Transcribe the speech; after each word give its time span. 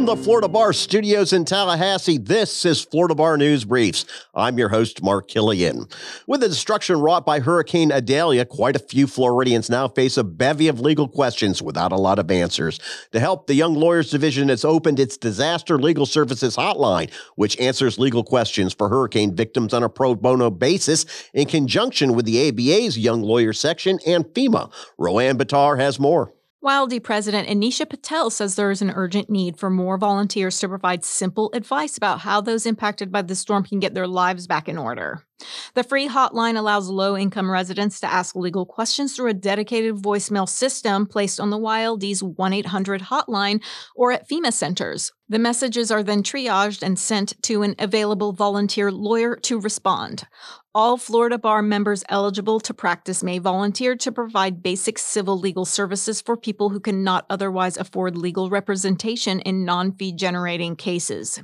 From 0.00 0.06
the 0.06 0.16
Florida 0.16 0.48
Bar 0.48 0.72
Studios 0.72 1.34
in 1.34 1.44
Tallahassee, 1.44 2.16
this 2.16 2.64
is 2.64 2.80
Florida 2.82 3.14
Bar 3.14 3.36
News 3.36 3.66
Briefs. 3.66 4.06
I'm 4.34 4.56
your 4.56 4.70
host, 4.70 5.02
Mark 5.02 5.28
Killian. 5.28 5.88
With 6.26 6.40
the 6.40 6.48
destruction 6.48 6.98
wrought 7.00 7.26
by 7.26 7.40
Hurricane 7.40 7.92
Idalia, 7.92 8.46
quite 8.46 8.76
a 8.76 8.78
few 8.78 9.06
Floridians 9.06 9.68
now 9.68 9.88
face 9.88 10.16
a 10.16 10.24
bevy 10.24 10.68
of 10.68 10.80
legal 10.80 11.06
questions 11.06 11.60
without 11.60 11.92
a 11.92 11.98
lot 11.98 12.18
of 12.18 12.30
answers. 12.30 12.80
To 13.12 13.20
help, 13.20 13.46
the 13.46 13.52
Young 13.52 13.74
Lawyers 13.74 14.10
Division 14.10 14.48
has 14.48 14.64
opened 14.64 14.98
its 14.98 15.18
Disaster 15.18 15.78
Legal 15.78 16.06
Services 16.06 16.56
Hotline, 16.56 17.12
which 17.34 17.60
answers 17.60 17.98
legal 17.98 18.24
questions 18.24 18.72
for 18.72 18.88
hurricane 18.88 19.36
victims 19.36 19.74
on 19.74 19.82
a 19.82 19.90
pro 19.90 20.14
bono 20.14 20.48
basis 20.48 21.04
in 21.34 21.46
conjunction 21.46 22.14
with 22.14 22.24
the 22.24 22.48
ABA's 22.48 22.96
Young 22.96 23.20
Lawyers 23.20 23.60
section 23.60 23.98
and 24.06 24.24
FEMA. 24.24 24.72
Roanne 24.96 25.36
Batar 25.36 25.78
has 25.78 26.00
more. 26.00 26.32
WYLD 26.62 27.02
President 27.02 27.48
Anisha 27.48 27.88
Patel 27.88 28.28
says 28.28 28.54
there 28.54 28.70
is 28.70 28.82
an 28.82 28.90
urgent 28.90 29.30
need 29.30 29.56
for 29.56 29.70
more 29.70 29.96
volunteers 29.96 30.58
to 30.58 30.68
provide 30.68 31.06
simple 31.06 31.50
advice 31.54 31.96
about 31.96 32.20
how 32.20 32.42
those 32.42 32.66
impacted 32.66 33.10
by 33.10 33.22
the 33.22 33.34
storm 33.34 33.64
can 33.64 33.80
get 33.80 33.94
their 33.94 34.06
lives 34.06 34.46
back 34.46 34.68
in 34.68 34.76
order. 34.76 35.24
The 35.74 35.84
free 35.84 36.08
hotline 36.08 36.56
allows 36.56 36.88
low 36.88 37.16
income 37.16 37.50
residents 37.50 38.00
to 38.00 38.12
ask 38.12 38.34
legal 38.34 38.66
questions 38.66 39.14
through 39.14 39.30
a 39.30 39.34
dedicated 39.34 39.96
voicemail 39.96 40.48
system 40.48 41.06
placed 41.06 41.40
on 41.40 41.50
the 41.50 41.58
WYLD's 41.58 42.22
1 42.22 42.52
800 42.52 43.02
hotline 43.02 43.62
or 43.94 44.12
at 44.12 44.28
FEMA 44.28 44.52
centers. 44.52 45.12
The 45.28 45.38
messages 45.38 45.92
are 45.92 46.02
then 46.02 46.24
triaged 46.24 46.82
and 46.82 46.98
sent 46.98 47.40
to 47.44 47.62
an 47.62 47.76
available 47.78 48.32
volunteer 48.32 48.90
lawyer 48.90 49.36
to 49.36 49.60
respond. 49.60 50.26
All 50.74 50.96
Florida 50.96 51.38
Bar 51.38 51.62
members 51.62 52.02
eligible 52.08 52.58
to 52.60 52.74
practice 52.74 53.22
may 53.22 53.38
volunteer 53.38 53.94
to 53.96 54.12
provide 54.12 54.62
basic 54.62 54.98
civil 54.98 55.38
legal 55.38 55.64
services 55.64 56.20
for 56.20 56.36
people 56.36 56.70
who 56.70 56.80
cannot 56.80 57.26
otherwise 57.30 57.76
afford 57.76 58.16
legal 58.16 58.50
representation 58.50 59.40
in 59.40 59.64
non 59.64 59.92
fee 59.92 60.12
generating 60.12 60.76
cases. 60.76 61.40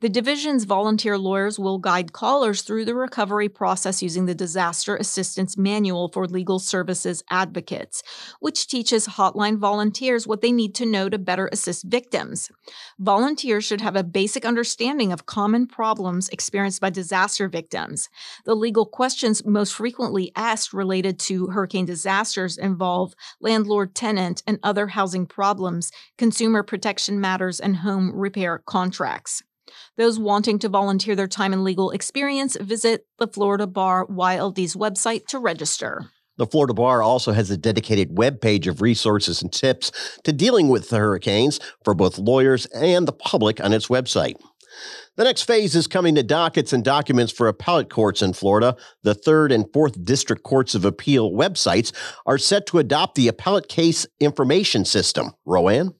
The 0.00 0.08
division's 0.08 0.64
volunteer 0.64 1.16
lawyers 1.18 1.58
will 1.58 1.78
guide 1.78 2.12
callers 2.12 2.62
through 2.62 2.84
the 2.84 2.94
recovery 2.94 3.48
process 3.48 4.02
using 4.02 4.26
the 4.26 4.34
Disaster 4.34 4.96
Assistance 4.96 5.56
Manual 5.56 6.08
for 6.08 6.26
Legal 6.26 6.58
Services 6.58 7.22
Advocates, 7.30 8.02
which 8.40 8.66
teaches 8.66 9.06
hotline 9.06 9.58
volunteers 9.58 10.26
what 10.26 10.40
they 10.40 10.52
need 10.52 10.74
to 10.76 10.86
know 10.86 11.08
to 11.08 11.18
better 11.18 11.48
assist 11.52 11.84
victims. 11.84 12.50
Volunteers 12.98 13.64
should 13.64 13.80
have 13.80 13.96
a 13.96 14.04
basic 14.04 14.44
understanding 14.44 15.12
of 15.12 15.26
common 15.26 15.66
problems 15.66 16.28
experienced 16.30 16.80
by 16.80 16.90
disaster 16.90 17.48
victims. 17.48 18.08
The 18.44 18.54
legal 18.54 18.86
questions 18.86 19.44
most 19.44 19.74
frequently 19.74 20.32
asked 20.36 20.72
related 20.72 21.18
to 21.20 21.48
hurricane 21.48 21.86
disasters 21.86 22.56
involve 22.58 23.14
landlord 23.40 23.94
tenant 23.94 24.42
and 24.46 24.58
other 24.62 24.88
housing 24.88 25.26
problems, 25.26 25.90
consumer 26.18 26.62
protection 26.62 27.20
matters, 27.20 27.60
and 27.60 27.76
home 27.76 28.12
repair 28.14 28.62
contracts. 28.66 29.42
Those 29.96 30.18
wanting 30.18 30.58
to 30.60 30.68
volunteer 30.68 31.14
their 31.14 31.28
time 31.28 31.52
and 31.52 31.64
legal 31.64 31.90
experience 31.90 32.56
visit 32.60 33.06
the 33.18 33.28
Florida 33.28 33.66
Bar 33.66 34.06
WYLD's 34.06 34.76
website 34.76 35.26
to 35.26 35.38
register. 35.38 36.10
The 36.36 36.46
Florida 36.46 36.74
Bar 36.74 37.00
also 37.00 37.30
has 37.32 37.50
a 37.50 37.56
dedicated 37.56 38.18
web 38.18 38.40
page 38.40 38.66
of 38.66 38.82
resources 38.82 39.40
and 39.40 39.52
tips 39.52 39.92
to 40.24 40.32
dealing 40.32 40.68
with 40.68 40.88
the 40.88 40.98
hurricanes 40.98 41.60
for 41.84 41.94
both 41.94 42.18
lawyers 42.18 42.66
and 42.66 43.06
the 43.06 43.12
public 43.12 43.62
on 43.62 43.72
its 43.72 43.86
website. 43.86 44.34
The 45.16 45.22
next 45.22 45.42
phase 45.42 45.76
is 45.76 45.86
coming 45.86 46.16
to 46.16 46.24
dockets 46.24 46.72
and 46.72 46.82
documents 46.84 47.32
for 47.32 47.46
appellate 47.46 47.88
courts 47.88 48.20
in 48.20 48.32
Florida. 48.32 48.76
The 49.04 49.14
third 49.14 49.52
and 49.52 49.72
fourth 49.72 50.04
district 50.04 50.42
courts 50.42 50.74
of 50.74 50.84
appeal 50.84 51.30
websites 51.30 51.92
are 52.26 52.38
set 52.38 52.66
to 52.66 52.80
adopt 52.80 53.14
the 53.14 53.28
appellate 53.28 53.68
case 53.68 54.06
information 54.18 54.84
system. 54.84 55.30
Roanne? 55.46 55.94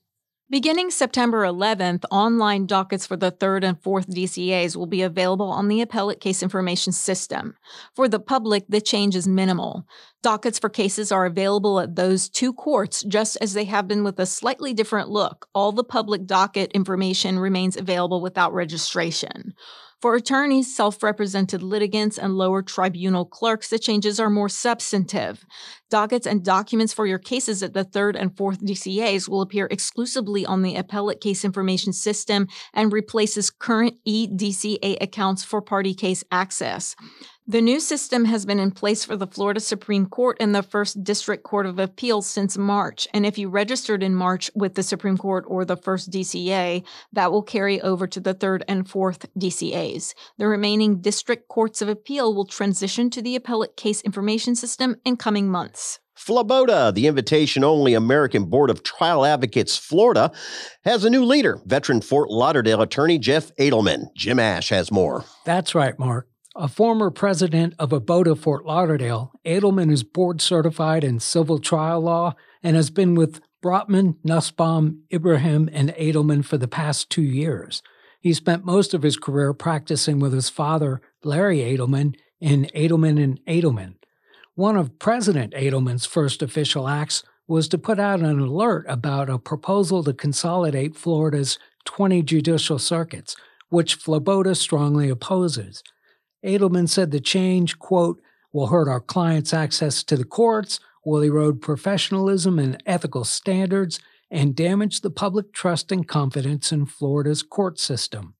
Beginning 0.47 0.91
September 0.91 1.41
11th, 1.41 2.05
online 2.11 2.67
dockets 2.67 3.07
for 3.07 3.17
the 3.17 3.31
third 3.31 3.63
and 3.63 3.81
fourth 3.81 4.07
DCAs 4.07 4.75
will 4.75 4.85
be 4.85 5.01
available 5.01 5.49
on 5.49 5.69
the 5.69 5.81
Appellate 5.81 6.19
Case 6.19 6.43
Information 6.43 6.93
System. 6.93 7.55
For 7.95 8.07
the 8.07 8.19
public, 8.19 8.63
the 8.69 8.79
change 8.79 9.15
is 9.15 9.27
minimal. 9.27 9.87
Dockets 10.21 10.59
for 10.59 10.69
cases 10.69 11.11
are 11.11 11.25
available 11.25 11.79
at 11.79 11.95
those 11.95 12.29
two 12.29 12.53
courts, 12.53 13.03
just 13.05 13.39
as 13.41 13.53
they 13.53 13.65
have 13.65 13.87
been 13.87 14.03
with 14.03 14.19
a 14.19 14.27
slightly 14.27 14.71
different 14.71 15.09
look. 15.09 15.47
All 15.55 15.71
the 15.71 15.83
public 15.83 16.27
docket 16.27 16.71
information 16.73 17.39
remains 17.39 17.75
available 17.75 18.21
without 18.21 18.53
registration. 18.53 19.55
For 20.01 20.15
attorneys, 20.15 20.75
self 20.75 21.01
represented 21.01 21.63
litigants, 21.63 22.17
and 22.17 22.37
lower 22.37 22.61
tribunal 22.61 23.25
clerks, 23.25 23.69
the 23.69 23.79
changes 23.79 24.19
are 24.19 24.29
more 24.29 24.49
substantive. 24.49 25.45
Dockets 25.89 26.27
and 26.27 26.43
documents 26.43 26.93
for 26.93 27.07
your 27.07 27.17
cases 27.17 27.63
at 27.63 27.73
the 27.73 27.83
third 27.83 28.15
and 28.15 28.35
fourth 28.35 28.61
DCAs 28.61 29.29
will 29.29 29.41
appear 29.41 29.67
exclusively 29.71 30.45
on 30.45 30.61
the 30.61 30.75
Appellate 30.75 31.21
Case 31.21 31.45
Information 31.45 31.93
System 31.93 32.47
and 32.73 32.91
replaces 32.91 33.49
current 33.49 33.95
eDCA 34.07 35.01
accounts 35.01 35.43
for 35.43 35.61
party 35.61 35.93
case 35.93 36.23
access. 36.31 36.95
The 37.47 37.61
new 37.61 37.79
system 37.79 38.25
has 38.25 38.43
been 38.43 38.57
in 38.57 38.71
place 38.71 39.05
for 39.05 39.15
the 39.15 39.27
Florida 39.27 39.59
Supreme 39.59 40.07
Court 40.07 40.35
and 40.39 40.55
the 40.55 40.63
First 40.63 41.03
District 41.03 41.43
Court 41.43 41.67
of 41.67 41.77
Appeals 41.77 42.25
since 42.25 42.57
March. 42.57 43.07
And 43.13 43.23
if 43.23 43.37
you 43.37 43.49
registered 43.49 44.01
in 44.01 44.15
March 44.15 44.49
with 44.55 44.73
the 44.73 44.81
Supreme 44.81 45.15
Court 45.15 45.45
or 45.47 45.63
the 45.63 45.77
First 45.77 46.09
DCA, 46.09 46.83
that 47.13 47.31
will 47.31 47.43
carry 47.43 47.79
over 47.81 48.07
to 48.07 48.19
the 48.19 48.33
third 48.33 48.65
and 48.67 48.89
fourth 48.89 49.27
DCAs. 49.37 50.15
The 50.39 50.47
remaining 50.47 51.01
district 51.01 51.47
courts 51.47 51.83
of 51.83 51.87
appeal 51.87 52.33
will 52.33 52.47
transition 52.47 53.11
to 53.11 53.21
the 53.21 53.35
appellate 53.35 53.77
case 53.77 54.01
information 54.01 54.55
system 54.55 54.95
in 55.05 55.15
coming 55.15 55.47
months. 55.47 55.99
FLABOTA, 56.17 56.95
the 56.95 57.05
invitation 57.05 57.63
only 57.63 57.93
American 57.93 58.45
Board 58.45 58.71
of 58.71 58.81
Trial 58.81 59.23
Advocates 59.23 59.77
Florida, 59.77 60.31
has 60.83 61.05
a 61.05 61.11
new 61.11 61.23
leader, 61.23 61.61
veteran 61.65 62.01
Fort 62.01 62.31
Lauderdale 62.31 62.81
attorney 62.81 63.19
Jeff 63.19 63.55
Adelman. 63.57 64.07
Jim 64.15 64.39
Ash 64.39 64.69
has 64.69 64.91
more. 64.91 65.25
That's 65.45 65.75
right, 65.75 65.99
Mark. 65.99 66.27
A 66.57 66.69
former 66.69 67.11
president 67.11 67.73
of 67.79 67.89
ABOTA 67.89 68.37
Fort 68.37 68.65
Lauderdale, 68.65 69.33
Adelman 69.45 69.91
is 69.91 70.03
board 70.03 70.39
certified 70.39 71.03
in 71.03 71.19
civil 71.19 71.59
trial 71.59 71.99
law 71.99 72.33
and 72.63 72.77
has 72.77 72.89
been 72.89 73.13
with 73.13 73.41
Brotman, 73.61 74.15
Nussbaum, 74.23 75.03
Ibrahim, 75.11 75.69
and 75.73 75.89
Adelman 75.95 76.45
for 76.45 76.57
the 76.57 76.69
past 76.69 77.09
two 77.09 77.23
years. 77.23 77.83
He 78.21 78.33
spent 78.33 78.63
most 78.63 78.93
of 78.93 79.03
his 79.03 79.17
career 79.17 79.53
practicing 79.53 80.19
with 80.19 80.31
his 80.31 80.47
father, 80.47 81.01
Larry 81.25 81.57
Adelman, 81.57 82.15
in 82.39 82.67
Adelman 82.73 83.21
and 83.21 83.43
Adelman. 83.47 83.95
One 84.53 84.77
of 84.77 84.97
President 84.97 85.53
Adelman's 85.55 86.05
first 86.05 86.41
official 86.41 86.87
acts 86.87 87.21
was 87.49 87.67
to 87.67 87.77
put 87.77 87.99
out 87.99 88.21
an 88.21 88.39
alert 88.39 88.85
about 88.87 89.29
a 89.29 89.37
proposal 89.37 90.05
to 90.05 90.13
consolidate 90.13 90.95
Florida's 90.95 91.59
20 91.83 92.21
judicial 92.21 92.79
circuits, 92.79 93.35
which 93.67 93.99
FLABOTA 93.99 94.55
strongly 94.55 95.09
opposes. 95.09 95.83
Adelman 96.45 96.87
said 96.87 97.11
the 97.11 97.19
change, 97.19 97.79
quote, 97.79 98.21
will 98.53 98.67
hurt 98.67 98.87
our 98.87 99.01
clients' 99.01 99.53
access 99.53 100.03
to 100.03 100.15
the 100.15 100.23
courts, 100.23 100.79
will 101.03 101.21
erode 101.21 101.61
professionalism 101.61 102.59
and 102.59 102.81
ethical 102.85 103.23
standards, 103.23 103.99
and 104.31 104.55
damage 104.55 105.01
the 105.01 105.09
public 105.09 105.53
trust 105.53 105.91
and 105.91 106.07
confidence 106.07 106.71
in 106.71 106.85
Florida's 106.85 107.43
court 107.43 107.79
system. 107.79 108.35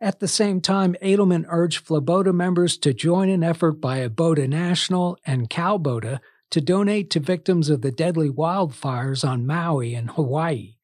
At 0.00 0.20
the 0.20 0.28
same 0.28 0.60
time, 0.60 0.96
Adelman 1.02 1.46
urged 1.48 1.86
FLABOTA 1.86 2.34
members 2.34 2.76
to 2.78 2.94
join 2.94 3.28
an 3.28 3.42
effort 3.42 3.80
by 3.80 3.98
ABOTA 3.98 4.48
National 4.48 5.18
and 5.24 5.50
CalBOTA 5.50 6.20
to 6.50 6.60
donate 6.60 7.10
to 7.10 7.20
victims 7.20 7.70
of 7.70 7.82
the 7.82 7.92
deadly 7.92 8.30
wildfires 8.30 9.26
on 9.26 9.46
Maui 9.46 9.94
and 9.94 10.10
Hawaii. 10.10 10.74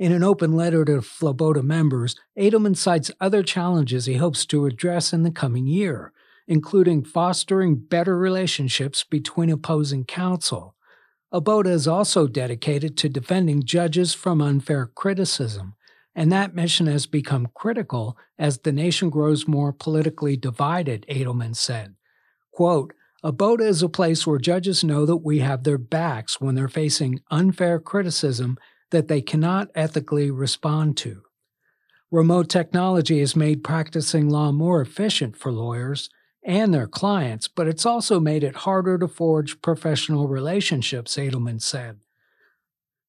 In 0.00 0.12
an 0.12 0.24
open 0.24 0.52
letter 0.56 0.82
to 0.86 1.02
FLABOTA 1.02 1.62
members, 1.62 2.16
Adelman 2.38 2.74
cites 2.74 3.10
other 3.20 3.42
challenges 3.42 4.06
he 4.06 4.14
hopes 4.14 4.46
to 4.46 4.64
address 4.64 5.12
in 5.12 5.24
the 5.24 5.30
coming 5.30 5.66
year, 5.66 6.14
including 6.48 7.04
fostering 7.04 7.76
better 7.76 8.16
relationships 8.16 9.04
between 9.04 9.50
opposing 9.50 10.06
counsel. 10.06 10.74
ABOTA 11.34 11.68
is 11.68 11.86
also 11.86 12.26
dedicated 12.26 12.96
to 12.96 13.10
defending 13.10 13.62
judges 13.62 14.14
from 14.14 14.40
unfair 14.40 14.86
criticism, 14.86 15.74
and 16.14 16.32
that 16.32 16.54
mission 16.54 16.86
has 16.86 17.06
become 17.06 17.50
critical 17.54 18.16
as 18.38 18.60
the 18.60 18.72
nation 18.72 19.10
grows 19.10 19.46
more 19.46 19.70
politically 19.70 20.34
divided, 20.34 21.04
Adelman 21.10 21.54
said. 21.54 21.94
Quote, 22.52 22.94
ABOTA 23.22 23.66
is 23.66 23.82
a 23.82 23.88
place 23.90 24.26
where 24.26 24.38
judges 24.38 24.82
know 24.82 25.04
that 25.04 25.18
we 25.18 25.40
have 25.40 25.64
their 25.64 25.76
backs 25.76 26.40
when 26.40 26.54
they're 26.54 26.68
facing 26.68 27.20
unfair 27.30 27.78
criticism 27.78 28.56
that 28.90 29.08
they 29.08 29.22
cannot 29.22 29.70
ethically 29.74 30.30
respond 30.30 30.96
to. 30.98 31.22
Remote 32.10 32.48
technology 32.48 33.20
has 33.20 33.36
made 33.36 33.62
practicing 33.62 34.28
law 34.28 34.50
more 34.50 34.80
efficient 34.80 35.36
for 35.36 35.52
lawyers 35.52 36.10
and 36.42 36.72
their 36.72 36.88
clients, 36.88 37.46
but 37.46 37.68
it's 37.68 37.86
also 37.86 38.18
made 38.18 38.42
it 38.42 38.56
harder 38.56 38.98
to 38.98 39.06
forge 39.06 39.62
professional 39.62 40.26
relationships, 40.26 41.16
Adelman 41.16 41.60
said. 41.60 42.00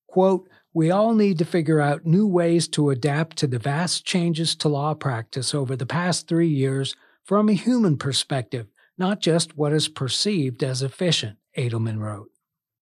Quote, 0.07 0.50
we 0.74 0.92
all 0.92 1.13
need 1.13 1.38
to 1.38 1.45
figure 1.45 1.81
out 1.81 2.06
new 2.06 2.27
ways 2.27 2.68
to 2.69 2.89
adapt 2.89 3.38
to 3.38 3.48
the 3.48 3.60
vast 3.60 4.06
changes 4.06 4.56
to 4.57 4.69
law 4.69 4.94
practice 4.94 5.54
over 5.54 5.75
the 5.75 5.86
past 5.86 6.27
three 6.27 6.48
years 6.48 6.95
from 7.24 7.50
a 7.50 7.54
human 7.54 7.98
perspective, 7.98 8.68
not 8.98 9.19
just 9.19 9.57
what 9.57 9.74
is 9.74 9.88
perceived 9.88 10.63
as 10.63 10.81
efficient, 10.81 11.38
Adelman 11.57 12.00
wrote. 12.00 12.31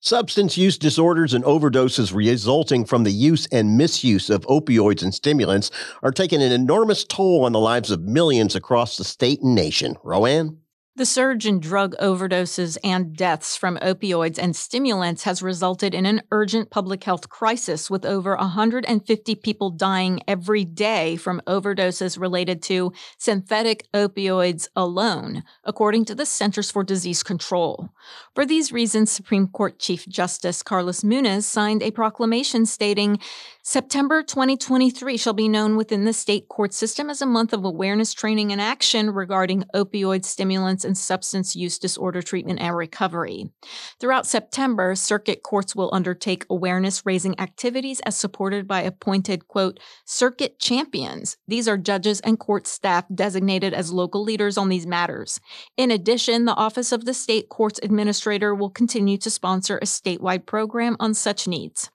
Substance 0.01 0.55
use 0.55 0.77
disorders 0.77 1.33
and 1.33 1.43
overdoses 1.43 2.13
resulting 2.15 2.85
from 2.85 3.03
the 3.03 3.11
use 3.11 3.47
and 3.47 3.77
misuse 3.77 4.29
of 4.29 4.45
opioids 4.47 5.03
and 5.03 5.13
stimulants 5.13 5.71
are 6.01 6.11
taking 6.13 6.41
an 6.41 6.53
enormous 6.53 7.03
toll 7.03 7.43
on 7.43 7.51
the 7.51 7.59
lives 7.59 7.91
of 7.91 8.03
millions 8.03 8.55
across 8.55 8.95
the 8.95 9.03
state 9.03 9.41
and 9.41 9.53
nation. 9.53 9.97
Rowan? 10.01 10.59
The 10.99 11.05
surge 11.05 11.45
in 11.45 11.61
drug 11.61 11.95
overdoses 12.01 12.77
and 12.83 13.15
deaths 13.15 13.55
from 13.55 13.77
opioids 13.77 14.37
and 14.37 14.53
stimulants 14.53 15.23
has 15.23 15.41
resulted 15.41 15.93
in 15.93 16.05
an 16.05 16.23
urgent 16.29 16.71
public 16.71 17.05
health 17.05 17.29
crisis 17.29 17.89
with 17.89 18.05
over 18.05 18.35
150 18.35 19.35
people 19.35 19.69
dying 19.69 20.19
every 20.27 20.65
day 20.65 21.15
from 21.15 21.41
overdoses 21.47 22.19
related 22.19 22.61
to 22.63 22.91
synthetic 23.17 23.89
opioids 23.93 24.67
alone, 24.75 25.45
according 25.63 26.03
to 26.03 26.15
the 26.15 26.25
Centers 26.25 26.69
for 26.69 26.83
Disease 26.83 27.23
Control. 27.23 27.87
For 28.35 28.45
these 28.45 28.73
reasons, 28.73 29.09
Supreme 29.09 29.47
Court 29.47 29.79
Chief 29.79 30.05
Justice 30.05 30.61
Carlos 30.61 30.99
Muñiz 30.99 31.43
signed 31.43 31.81
a 31.81 31.91
proclamation 31.91 32.65
stating 32.65 33.19
September 33.63 34.23
2023 34.23 35.15
shall 35.15 35.33
be 35.33 35.47
known 35.47 35.77
within 35.77 36.03
the 36.03 36.11
state 36.11 36.49
court 36.49 36.73
system 36.73 37.09
as 37.09 37.21
a 37.21 37.25
month 37.25 37.53
of 37.53 37.63
awareness 37.63 38.13
training 38.15 38.51
and 38.51 38.59
action 38.59 39.11
regarding 39.11 39.63
opioid 39.75 40.25
stimulants 40.25 40.83
and 40.89 40.97
substance 40.97 41.55
use 41.55 41.77
disorder 41.77 42.23
treatment 42.23 42.59
and 42.59 42.75
recovery. 42.75 43.51
Throughout 43.99 44.25
September, 44.25 44.95
circuit 44.95 45.43
courts 45.43 45.75
will 45.75 45.91
undertake 45.93 46.47
awareness 46.49 47.05
raising 47.05 47.39
activities 47.39 47.99
as 48.07 48.17
supported 48.17 48.67
by 48.67 48.81
appointed, 48.81 49.47
quote, 49.47 49.79
circuit 50.03 50.57
champions. 50.59 51.37
These 51.47 51.67
are 51.67 51.77
judges 51.77 52.19
and 52.21 52.39
court 52.39 52.65
staff 52.65 53.05
designated 53.13 53.75
as 53.75 53.93
local 53.93 54.23
leaders 54.23 54.57
on 54.57 54.69
these 54.69 54.87
matters. 54.87 55.39
In 55.77 55.91
addition, 55.91 56.45
the 56.45 56.55
Office 56.55 56.91
of 56.91 57.05
the 57.05 57.13
State 57.13 57.49
Courts 57.49 57.79
Administrator 57.83 58.55
will 58.55 58.71
continue 58.71 59.19
to 59.19 59.29
sponsor 59.29 59.77
a 59.77 59.85
statewide 59.85 60.47
program 60.47 60.97
on 60.99 61.13
such 61.13 61.47
needs. 61.47 61.91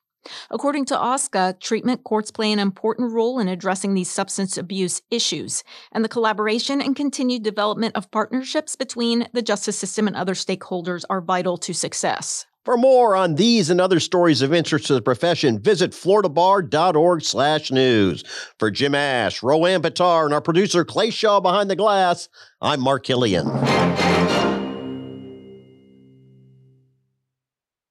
According 0.50 0.86
to 0.86 0.96
OSCA, 0.96 1.58
treatment 1.60 2.04
courts 2.04 2.30
play 2.30 2.52
an 2.52 2.58
important 2.58 3.12
role 3.12 3.38
in 3.38 3.48
addressing 3.48 3.94
these 3.94 4.10
substance 4.10 4.56
abuse 4.56 5.02
issues, 5.10 5.64
and 5.92 6.04
the 6.04 6.08
collaboration 6.08 6.80
and 6.80 6.96
continued 6.96 7.42
development 7.42 7.96
of 7.96 8.10
partnerships 8.10 8.76
between 8.76 9.28
the 9.32 9.42
justice 9.42 9.78
system 9.78 10.06
and 10.06 10.16
other 10.16 10.34
stakeholders 10.34 11.04
are 11.10 11.20
vital 11.20 11.56
to 11.58 11.72
success. 11.72 12.46
For 12.64 12.78
more 12.78 13.14
on 13.14 13.34
these 13.34 13.68
and 13.68 13.78
other 13.78 14.00
stories 14.00 14.40
of 14.40 14.54
interest 14.54 14.86
to 14.86 14.94
the 14.94 15.02
profession, 15.02 15.58
visit 15.58 15.90
floridabar.org 15.90 17.22
slash 17.22 17.70
news. 17.70 18.24
For 18.58 18.70
Jim 18.70 18.94
Ash, 18.94 19.42
Rowan 19.42 19.82
Patar, 19.82 20.24
and 20.24 20.32
our 20.32 20.40
producer 20.40 20.82
Clay 20.82 21.10
Shaw 21.10 21.40
behind 21.40 21.68
the 21.68 21.76
glass, 21.76 22.30
I'm 22.62 22.80
Mark 22.80 23.04
Killian. 23.04 23.50